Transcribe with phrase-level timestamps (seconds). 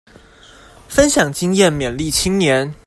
[0.89, 2.73] 分享經驗勉勵青年